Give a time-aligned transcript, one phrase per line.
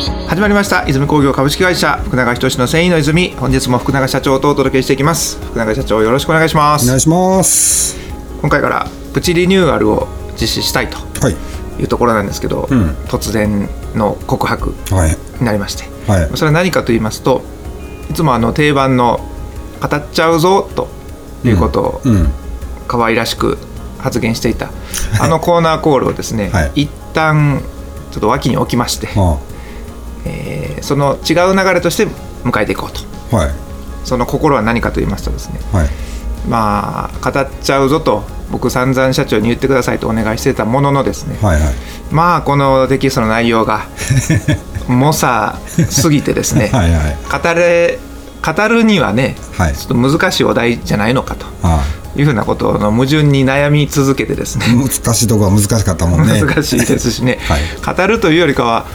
[0.00, 0.86] 始まりました。
[0.86, 3.34] 泉工業株式会社福永仁の繊維の泉。
[3.36, 5.38] 本日も福永社長とお届けしていきます。
[5.44, 6.84] 福永社長よろしくお願いします。
[6.84, 7.96] お願いします。
[8.40, 10.06] 今回からプチリニューアルを
[10.40, 11.36] 実施したいとはい。
[11.80, 12.90] いうところなんですけど、ん。
[13.08, 15.16] 突然の告白はい。
[15.40, 16.30] になりまして、はい。
[16.36, 17.42] それは何かと言いますと
[18.08, 19.18] いつもあの定番の
[19.82, 20.88] 「語っちゃうぞ」と
[21.44, 22.28] いうことをうん。
[22.86, 23.58] 可愛らしく
[23.98, 24.70] 発言していた、
[25.20, 26.82] あのコーナーコールをですね、はい。
[26.82, 27.60] 一旦
[28.12, 29.36] ちょっと脇に置きまして、あ
[30.24, 32.06] えーその違う流れとして
[32.44, 33.36] 迎えていこうと。
[33.36, 33.50] はい。
[34.04, 35.60] その心は何かと言いますとですね。
[35.72, 35.88] はい。
[36.48, 41.74] まあ語っちゃうぞと僕散々社長に言ってくださいとお願いしてたもののですね、はいはい。
[42.10, 43.86] まあこのテキストの内容が
[44.88, 46.70] 猛者すぎてですね。
[46.72, 47.16] はいはい。
[47.30, 47.98] 語れ
[48.40, 49.74] 語るにはね、はい。
[49.74, 51.46] ちょっと難しいお題じゃないのかと。
[51.62, 51.84] あ。
[52.16, 54.66] いうふうなことの矛盾に悩み続けてですね。
[54.74, 56.40] 難しいとこは難しかったもんね。
[56.42, 57.96] 難しいですしね、はい。
[57.96, 58.86] 語るというよりかは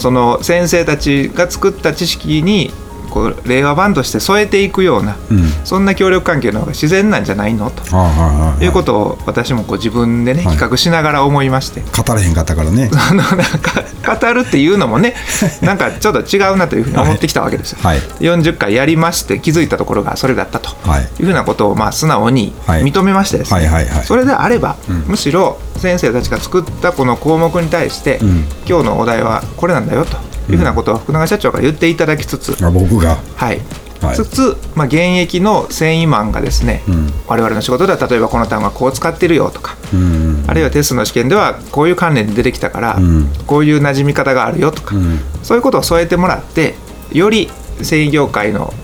[0.00, 2.72] その先生たちが作った知識に
[3.12, 5.44] こう令和版として添えていくような、うん。
[5.64, 7.82] そんな協力関係の方が自然なんじゃないのと。
[7.94, 10.56] あはいはいうことを私もこう自分でねはい。
[10.56, 12.88] 比較しながら思いまして、語れへんかったからね。
[13.12, 13.26] なん
[13.60, 13.82] か
[14.26, 15.14] 語るっていうのもね
[15.60, 17.78] なんかちょっと違うなというふうに思ってきたわけですよ。
[17.82, 17.98] はい。
[18.20, 21.02] 40回やりまして気づいたところがそれだったとはい。
[21.20, 22.82] いうふうなことをまあ素直にはい。
[22.82, 24.04] 認めましてですね、はいはいはい。
[24.06, 28.46] それであれば、むしろ先生たちが作ったこの項目に対して、ん。
[28.66, 30.16] 今日のお題はこれなんだよと
[30.50, 33.18] いうふうなことを福永社長から言っていただきつつ、あ僕が？
[33.36, 33.60] はい。
[34.00, 34.16] はい。
[34.16, 37.12] つつ、まあ、現役の繊維マンがですね、ん。
[37.28, 40.44] 我々の仕事では例えばこの単語はこう使ってるよとか、うん。
[40.48, 43.28] あるいはテストの試験ではこういう関連で出てきたから、ん。
[43.46, 45.20] こういう馴染み方があるよとか、ん。
[45.44, 46.74] そういうことを添えてもらって
[47.12, 47.48] より
[47.80, 48.74] 繊維業界の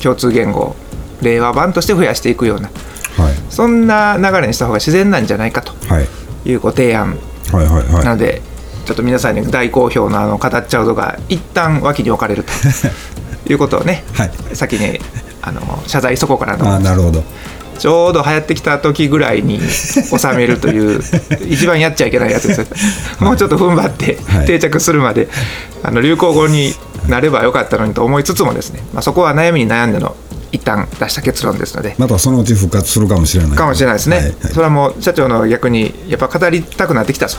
[0.00, 0.76] 共通言語を
[1.20, 2.70] 令和版として増やしていくような
[3.16, 3.34] はい。
[3.50, 6.08] そんな流れにした方が自然なんじゃないかとはい。
[6.48, 7.18] いうご提案
[7.52, 8.04] はいはいはい。
[8.04, 8.40] なので
[8.90, 12.50] ちょっと皆さんに大好評のあの語っちゃうぞが一旦脇に置かれると。
[13.48, 14.30] いうことをね、はい。
[14.52, 15.00] 先に
[15.42, 16.64] あの謝罪しとこうかなと。
[16.64, 17.22] 思いますあなるほど。
[17.78, 21.00] ちょうど流行ってきた時ぐらいに収めるという
[21.48, 22.66] 一番やっちゃいけないやつです、
[23.20, 24.46] もうちょっと踏ん張ってはい。
[24.46, 25.28] 定着するまで、
[25.84, 26.74] あの流行語に
[27.06, 30.16] なればよかったのにと思いつつもですね、まあ、そこは悩みに悩んでの
[30.52, 31.94] 一旦出した結論ですので。
[31.98, 33.56] またそのうち復活するかもしれない。
[33.56, 34.34] かもしれないですね、はいはい。
[34.52, 37.36] それはもう社長の逆にやっぱ語りたくなってきたと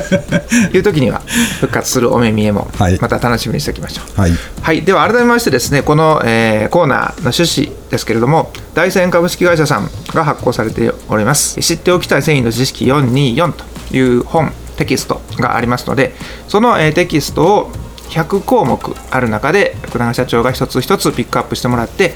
[0.76, 1.22] いう時には
[1.60, 2.98] 復活するお目見えもはい。
[3.00, 4.20] また楽しみにしておきましょう。
[4.20, 4.32] はい。
[4.60, 11.60] はい、では改めましてですねこの、えーコーナーの趣旨ですけれども大山株式会社さんが発行されております。
[11.60, 13.64] 知っておきたい繊維の知識424と
[13.96, 16.14] いう本テキストがありますので
[16.48, 17.72] その、えーテキストを
[18.12, 22.14] 100項目ある中で福永社長が一つ一つピックアップしてもらって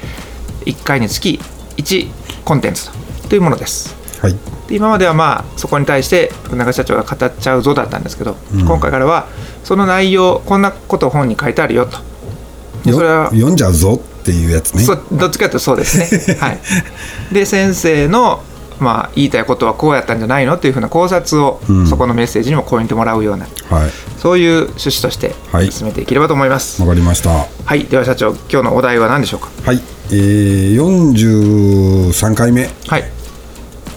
[0.65, 1.39] 1回につき
[1.77, 2.07] 1
[2.45, 2.91] コンテンツ
[3.27, 3.95] というものです。
[4.21, 4.35] はい。
[4.67, 9.27] で今まではまあそこに対して福永社長が語っちゃうぞだったんですけど、今回からは
[9.63, 11.97] その内容こんなこと本に書いてあるよと。
[12.85, 14.85] でそれはよ読んじゃうぞっていうやつね。
[15.11, 16.37] どっちかというとそうですね。
[16.39, 16.59] はい、
[17.31, 18.43] で先生の、
[18.79, 21.87] まあ、言いたいことはこうやったんじゃないのっていうふうな考察を、ん。
[21.87, 23.91] そこのメッセージにもコインてもらうようなはい。
[24.17, 25.71] そういう趣旨としてはい。
[25.71, 26.81] 進めていければと思います。
[26.81, 27.29] わかりました。
[27.65, 29.49] はい、では社長今日のお題は何でしょうか？
[29.65, 29.81] はい。
[30.09, 32.69] えー、43回目。
[32.87, 33.03] はい。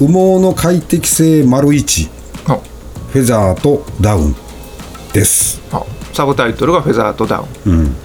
[0.00, 2.08] 羽毛の快適性丸一。
[2.48, 2.54] お
[3.12, 4.34] フェザーとダウン
[5.12, 5.60] です。
[5.72, 7.96] おサブタイトルがフェザーとダウン。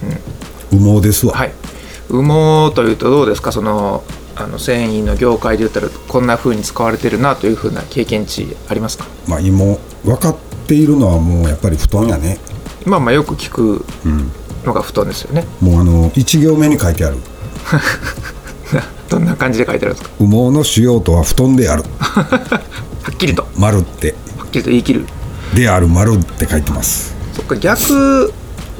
[0.71, 1.53] 羽毛ですわ、はい。
[2.09, 3.51] 羽毛というとどうですか？
[3.51, 4.03] その
[4.37, 9.05] あの繊維の業界で言ったらこんな風に使われてるなという風な経験値ありますか？
[9.27, 10.37] まあ今分かっ
[10.67, 12.37] ているのはもうやっぱり布団やね
[12.85, 13.85] まあまあよく聞く
[14.65, 15.45] のが布団ですよね。
[15.61, 17.17] もうあの1行目に書いてある
[19.09, 20.15] どんな感じで書いてあるんですか？
[20.19, 22.21] 羽毛の主要とは布団である は
[23.11, 24.15] っきりとは丸ってっ
[24.51, 25.05] きりと言い切る。
[25.53, 27.85] である丸って書いてますそっか逆に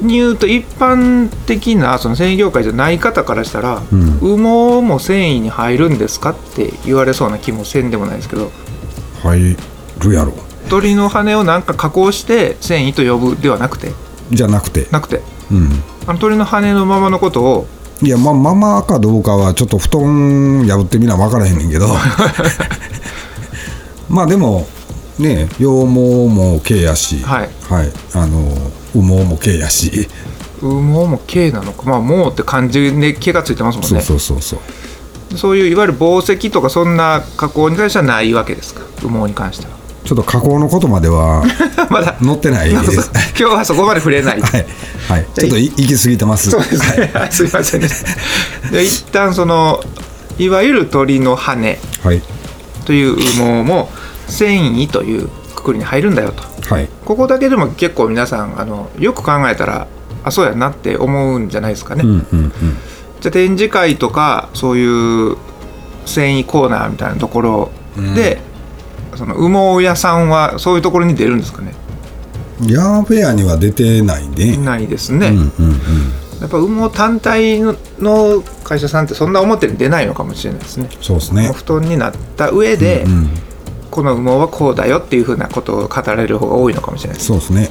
[0.02, 3.82] 言うと一般的なその繊維業界じゃない方からしたら、
[4.20, 8.50] 羽毛も繊維に入るんですかって言われそうな気もせんでもないですけど。
[9.22, 9.56] 入
[10.00, 10.34] るやろ。
[10.68, 13.92] 鳥の羽をなんか加工して繊維と呼ぶではなくて？
[14.30, 14.86] じゃなくて。
[14.90, 15.22] なくて。
[15.50, 15.70] うん。
[16.06, 17.66] あの鳥の羽のままのことを？
[18.02, 21.86] いやまあままかどうかはちょっと布団破ってみな分からへんねんけど。
[24.10, 24.68] まあでも
[25.18, 25.84] ね羊毛
[26.28, 27.22] も毛やし。
[27.22, 27.50] はい。
[28.12, 28.52] あの
[29.00, 30.08] 羽毛も毛やし、
[30.60, 31.82] 羽毛も毛なのか。
[31.84, 34.60] まあ毛って漢字で毛がついてますもんそうねそうそうそう。
[35.36, 38.82] そういういわゆる紡績とかそんな加工に関してはないわけですか？
[39.02, 39.76] 羽毛に関しては。
[40.04, 41.44] ちょっと加工のことまでは
[41.90, 42.16] まだ。
[42.22, 43.10] 載ってないです。
[43.38, 44.40] 今日はそこまで触れない。
[44.40, 44.66] はい、
[45.08, 46.50] はい、ちょっとい行き過ぎてます。
[46.50, 47.88] そうですね、はい、すいませんね
[48.70, 49.82] で一旦その
[50.38, 52.22] いわゆる鳥の羽はい。
[52.84, 53.90] という羽毛も
[54.28, 56.88] 繊維というくくりに入るんだよとはい。
[57.04, 59.86] ここだけでも結構皆さんあのよく考えたら
[60.24, 62.50] あそうやなって思うんじゃないですかね、うんうんうん。
[63.20, 64.84] じゃあ展示会とかそうい
[65.32, 65.36] う
[66.04, 67.70] 繊維コーナーみたいなところ
[68.14, 68.38] で、
[69.14, 71.74] その羽毛屋さんはそういうところに出るんですかね？
[72.62, 74.56] ヤーフェアには出てないね。
[74.56, 75.52] ないですね、うんうんうん。
[76.40, 80.88] やっぱ羽毛単体のの会社さんってそんな表に出ないのかもしれないですね。
[81.00, 81.48] そうですね。
[81.50, 83.30] お布団になった上で、うん
[83.96, 87.20] この羽毛はこうだよっていうふうなことを語られる方が多いのかもしれない。
[87.20, 87.70] そうですね。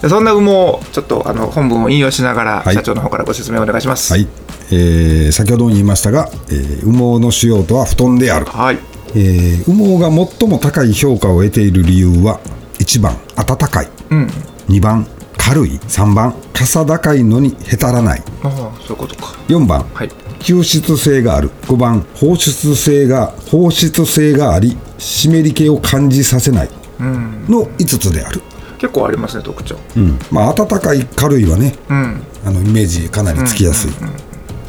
[0.00, 2.74] でそんな羽毛をちょっとあの本文を引用しながら、はい。
[2.74, 4.10] 社長の方からご説明お願いします。
[4.12, 4.26] はい、
[4.72, 8.78] えー先ほども言いましたが、えー羽毛の主要とは布団である、はい。
[9.14, 12.40] えー羽毛が最も高い評価を得ている理由は
[12.78, 13.88] 1番暖かい。
[14.10, 14.26] うん。
[14.68, 15.72] 2番軽い。
[15.72, 18.22] 3番傘高いのにへたらない。
[18.42, 19.34] ああそういうことか。
[19.48, 20.10] 4番はい
[20.40, 21.50] 吸湿性がある。
[21.62, 26.70] 5番放出性が放出性があり湿り気を感じさせない。
[26.98, 27.46] うん。
[27.48, 28.40] の5つである、
[28.78, 29.76] 結構ありますね特徴。
[29.96, 30.18] うん。
[30.30, 32.22] まあ暖かい軽いはねうん。
[32.44, 33.90] あのイメージかなりつきやすい、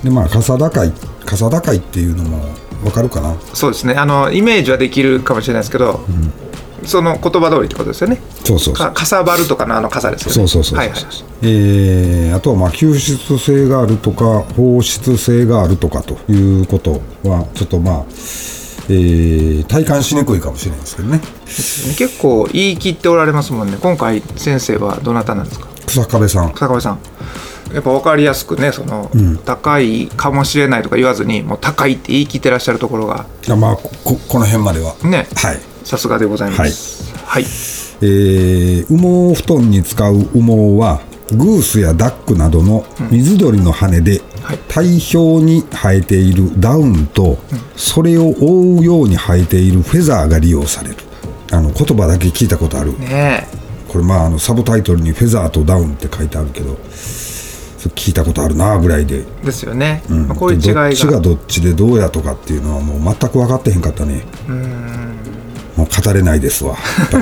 [0.04, 0.92] でまあ傘高い
[1.26, 2.46] 傘高いっていうのも
[2.84, 3.36] 分かるかな。
[3.54, 3.94] そうですね。
[3.94, 6.06] あのイメージはできるかもしれないですけど、
[6.86, 8.20] その言葉通りってことですよね。
[8.44, 8.88] そうそうそう。
[8.88, 10.34] かかさばるとかのあの傘ですよね。
[10.34, 11.00] そうそうそうはいはい。
[11.44, 18.06] えーあとはまあ吸湿性があるとか放出性があるとかということはちょっとまあ、
[18.90, 21.20] えー体感しにくいかもしれないですけどね。
[21.98, 23.78] 結構言い切っておられますもんね。
[23.82, 25.68] 今回先生はどなたなんですか？
[25.86, 26.50] 草壁さん。
[26.50, 27.00] 坂上さん。
[27.74, 29.10] やっぱ分かりやすくねその、
[29.46, 33.26] 高いかもしれないとか言わずにもう高いって言い切ってらっしゃるところが。
[33.48, 34.94] いやまあこここの辺までは。
[35.04, 35.28] ね。
[35.36, 37.14] はいさすがでございます。
[37.26, 41.02] はい、えー羽毛布団に使う羽毛は
[41.32, 44.58] グースやダックなどの水鳥の羽ではい。
[44.68, 47.38] 体表に生えているダウンと
[47.76, 50.96] それを覆うように生えているフェザーが利用される。
[51.52, 52.98] あの言葉だけ聞いたことある。
[53.00, 53.48] ね
[53.88, 56.78] これまああのサブタイトルに「フェザーとダウン」って書いてあるけど
[57.90, 60.28] 聞いたことあるなぐらいで、えですよね、うん。
[60.28, 64.24] まあこういう違いどがっちがどっちでどうやとかっていうのはもう全く分かってへんかったね
[65.78, 66.76] もう語れないですわ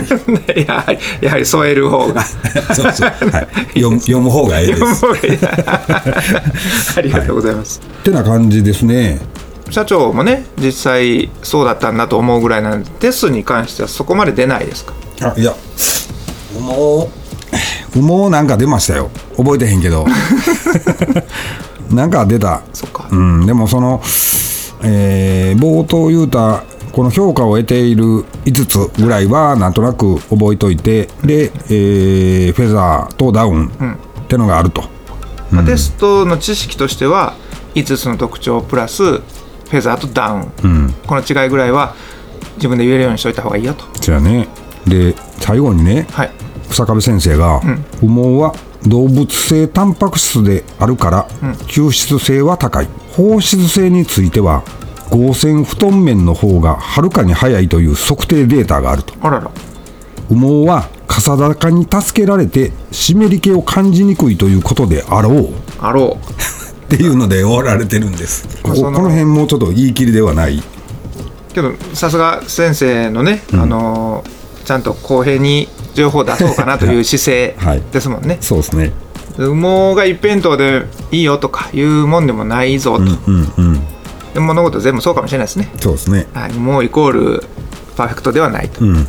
[0.67, 2.23] やはりやはり添える方が。
[2.73, 5.05] そうそう、はい、読む読む方がええです。
[6.97, 7.79] ありがとうございます。
[8.01, 9.19] ってな感じですね。
[9.69, 14.93] 社長もね実際そうだったんだと思うぐらいなんでテスに関してはそこまで出ないですか？
[15.21, 15.53] あいや。
[16.55, 17.07] 羽
[17.93, 19.09] 毛羽毛なんか出ましたよ。
[19.37, 20.07] 覚えてへんけど。
[21.91, 22.61] なんか出た。
[22.73, 23.07] そっか。
[23.11, 24.01] うんでもその
[24.81, 26.63] えー冒頭言うた
[26.99, 28.03] この評価を得ている
[28.43, 34.83] 5つぐらいはなんとなく覚えといてで、えーフェザーとダウンってのがあると、
[35.49, 37.37] まあテストの知識としては
[37.73, 41.95] 5つの特徴プラスフェザーとダウン、この違いぐらいは
[42.55, 43.85] 自分で言えるようにしといた方がいいよと。
[44.01, 44.49] じゃあね。
[44.85, 46.31] で最後にねはい。
[46.69, 48.53] 草壁先生が、羽毛は
[48.85, 51.29] 動物性タンパク質であるから、
[51.67, 54.63] 吸湿性は高い放湿性については
[55.09, 59.13] 合成布団面の方がはるかに早いという測定データがあると。
[59.21, 59.51] あらら。
[60.29, 65.49] 羽毛は傘高に助けられて湿り気を感じにくいということであろう。
[65.49, 66.89] っあろう。
[66.89, 68.47] ていうので終わられてるんです。
[68.63, 69.01] ここその。
[69.01, 70.61] 辺もうちょっと言い切りではない。
[71.53, 77.81] けどさすが先生のね、あのーちゃんと公平に情報を出そうかなという姿勢 はい。
[77.91, 78.91] ですもんね、そうですね。
[79.35, 83.79] 羽毛が一辺倒でいいよとかいうもんでもないぞと、うんうんで
[84.35, 86.27] 物事全部そうかもしれないですね、そうですね。
[86.33, 87.43] はい、羽毛イコール
[87.95, 89.07] パーフェクトではないと、うん。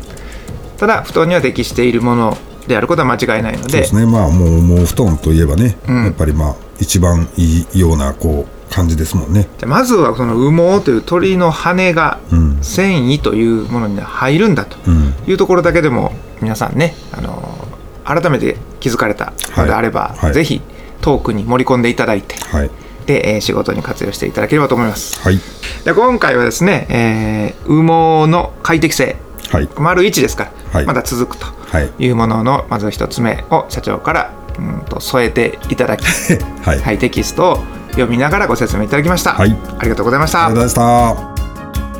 [0.77, 2.37] ただ布団には適しているもの
[2.67, 4.05] であることは間違いないのそうでですね。
[4.05, 6.05] まあもうもう布団といえばね、ん。
[6.05, 9.47] やっぱりまあ一番いいようなこう感じですもんね。
[9.59, 12.57] じゃあまずはその羽毛という鳥の羽がん。
[12.63, 15.13] 繊維というものに入るんだとうん。
[15.27, 17.71] いうところだけでも皆さんね、あのー
[18.03, 20.17] 改めて気づかれたのであれば、はい。
[20.25, 20.33] はい。
[20.33, 20.59] ぜひ
[21.01, 22.69] トークに盛り込んでいただいてはい
[23.05, 25.19] で、えー仕事に活用していただければと思います。
[25.21, 25.39] はい。
[25.85, 29.15] で今回はですね、えー羽毛の快適性。
[29.49, 29.69] はい。
[29.77, 30.85] 丸1ですから、はい。
[30.85, 31.91] まだ続くとはい。
[31.99, 36.05] いうもののまず一つ目を社長からうんと添えていただき、
[36.63, 39.55] はい、はい、テキストを読みながらご説明いただきました、はい。
[39.79, 40.45] ありがとうございました。
[40.45, 41.35] ありがとうございま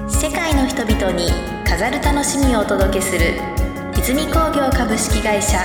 [0.09, 0.27] した。
[0.27, 1.31] 世界の人々に
[1.67, 3.39] 飾る楽しみをお届けする
[3.97, 5.57] 泉工業株式会社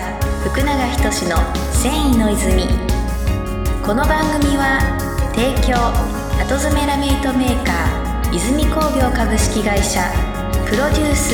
[0.45, 0.67] 福永
[1.11, 1.37] 仁の
[1.73, 2.69] 繊維の泉。
[3.85, 5.06] この番組は
[5.37, 10.01] 提供後詰めラメイトメーカー泉工業株式会社
[10.65, 11.31] プロデュース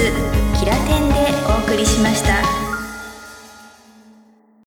[0.58, 1.14] キラテンで
[1.46, 2.61] お送りしました。